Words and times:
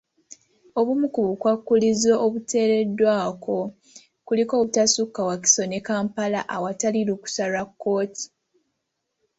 Obumu 0.79 1.05
ku 1.13 1.19
bukwakkulizo 1.27 2.13
obuteereddwako 2.25 3.57
kuliko 4.27 4.53
obutasukka 4.57 5.21
Wakiso 5.29 5.63
ne 5.67 5.79
Kampala 5.87 6.39
awatali 6.55 6.99
lukusa 7.07 7.43
lwa 7.51 7.63
kkooti. 7.69 8.25